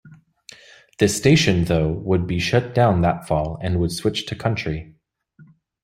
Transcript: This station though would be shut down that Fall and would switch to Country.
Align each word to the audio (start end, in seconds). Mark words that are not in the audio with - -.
This 0.97 1.15
station 1.15 1.65
though 1.65 1.91
would 1.91 2.25
be 2.25 2.39
shut 2.39 2.73
down 2.73 3.01
that 3.01 3.27
Fall 3.27 3.59
and 3.61 3.79
would 3.79 3.91
switch 3.91 4.25
to 4.25 4.35
Country. 4.35 4.95